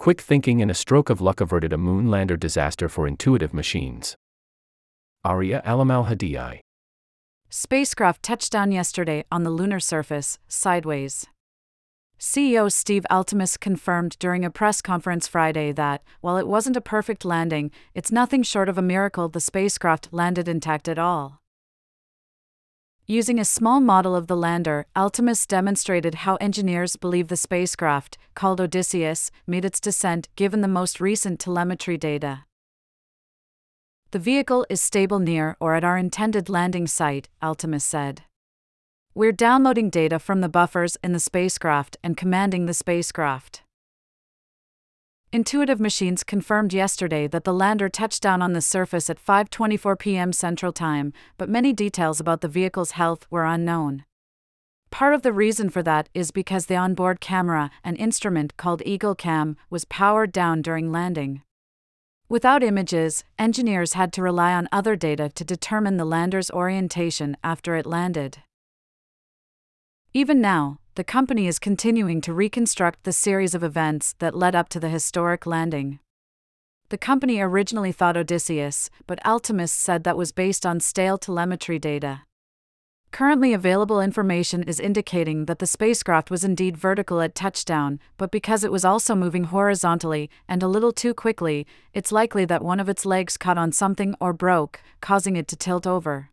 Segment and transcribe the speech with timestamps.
[0.00, 4.16] Quick thinking and a stroke of luck averted a moonlander disaster for intuitive machines.
[5.26, 6.60] Aria Alamalhodaei.
[7.50, 11.26] Spacecraft touched down yesterday on the lunar surface, sideways.
[12.18, 17.26] CEO Steve Altemus confirmed during a press conference Friday that, while it wasn't a perfect
[17.26, 21.39] landing, it's nothing short of a miracle the spacecraft landed intact at all.
[23.10, 28.60] Using a small model of the lander, Altemus demonstrated how engineers believe the spacecraft, called
[28.60, 32.44] Odysseus, made its descent given the most recent telemetry data.
[34.12, 38.22] The vehicle is stable near or at our intended landing site, Altemus said.
[39.12, 43.62] We're downloading data from the buffers in the spacecraft and commanding the spacecraft.
[45.32, 50.32] Intuitive Machines confirmed yesterday that the lander touched down on the surface at 5:24 p.m.
[50.32, 54.04] Central Time, but many details about the vehicle's health were unknown.
[54.90, 59.14] Part of the reason for that is because the onboard camera, an instrument called Eagle
[59.14, 61.42] Cam, was powered down during landing.
[62.28, 67.76] Without images, engineers had to rely on other data to determine the lander's orientation after
[67.76, 68.38] it landed.
[70.12, 74.68] Even now, the company is continuing to reconstruct the series of events that led up
[74.70, 76.00] to the historic landing.
[76.88, 82.22] The company originally thought Odysseus, but Altemus said that was based on stale telemetry data.
[83.12, 88.64] Currently available information is indicating that the spacecraft was indeed vertical at touchdown, but because
[88.64, 92.88] it was also moving horizontally and a little too quickly, it's likely that one of
[92.88, 96.29] its legs caught on something or broke, causing it to tilt over.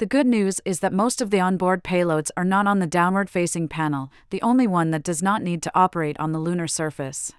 [0.00, 3.28] The good news is that most of the onboard payloads are not on the downward
[3.28, 7.34] facing panel, the only one that does not need to operate on the lunar surface.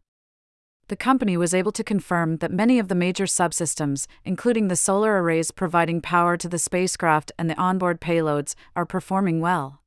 [0.88, 5.24] The company was able to confirm that many of the major subsystems, including the solar
[5.24, 9.82] arrays providing power to the spacecraft and the onboard payloads, are performing well.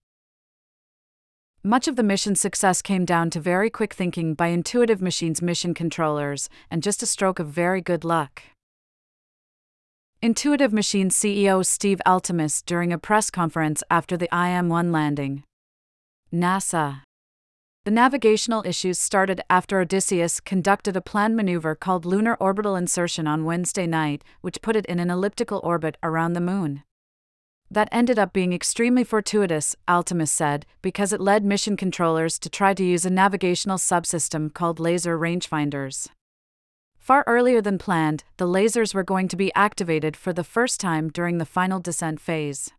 [1.63, 5.75] Much of the mission's success came down to very quick thinking by Intuitive Machines mission
[5.75, 8.43] controllers, and just a stroke of very good luck.
[10.25, 15.45] Intuitive Machines CEO Steve Altemus during a press conference after the IM 1 landing.
[16.33, 17.03] NASA.
[17.85, 23.45] The navigational issues started after Odysseus conducted a planned maneuver called lunar orbital insertion on
[23.45, 26.85] Wednesday night, which put it in an elliptical orbit around the moon.
[27.71, 32.73] That ended up being extremely fortuitous, Altemus said, because it led mission controllers to try
[32.73, 36.09] to use a navigational subsystem called laser rangefinders.
[37.05, 41.11] Far earlier than planned, the lasers were going to be activated for the first time
[41.11, 42.71] during the final descent phase.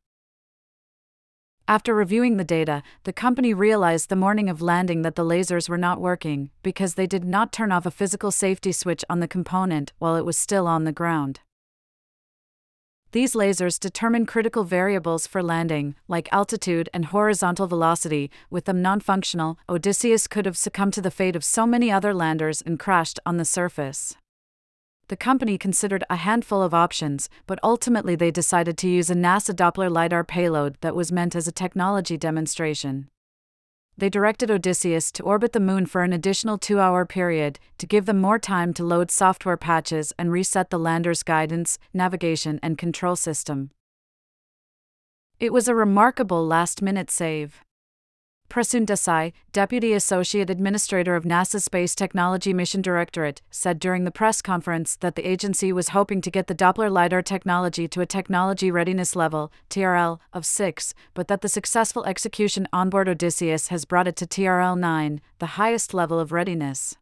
[1.68, 5.78] After reviewing the data, the company realized the morning of landing that the lasers were
[5.78, 9.94] not working because they did not turn off a physical safety switch on the component
[10.00, 11.42] while it was still on the ground.
[13.16, 18.30] These lasers determine critical variables for landing, like altitude and horizontal velocity.
[18.50, 22.14] With them non functional, Odysseus could have succumbed to the fate of so many other
[22.14, 24.18] landers and crashed on the surface.
[25.08, 29.56] The company considered a handful of options, but ultimately they decided to use a NASA
[29.56, 33.08] Doppler LiDAR payload that was meant as a technology demonstration
[33.98, 38.06] they directed Odysseus to orbit the moon for an additional two hour period to give
[38.06, 43.16] them more time to load software patches and reset the lander's guidance, navigation, and control
[43.16, 43.72] system.
[45.40, 47.64] It was a remarkable last minute save.
[48.56, 54.42] Prasun Desai, Deputy Associate Administrator of NASA's Space Technology Mission Directorate, said during the press
[54.42, 58.72] conference that the agency was hoping to get the Doppler LiDAR technology to a technology
[58.72, 64.16] readiness level, TRL, of 6, but that the successful execution onboard Odysseus has brought it
[64.16, 66.96] to TRL 9, the highest level of readiness.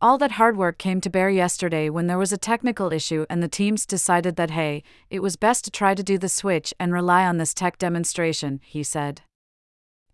[0.00, 3.40] All that hard work came to bear yesterday when there was a technical issue and
[3.40, 6.92] the teams decided that hey, it was best to try to do the switch and
[6.92, 9.22] rely on this tech demonstration, he said.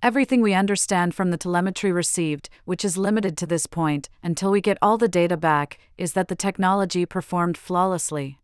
[0.02, 4.60] Everything we understand from the telemetry received, which is limited to this point until we
[4.60, 8.40] get all the data back, is that the technology performed flawlessly.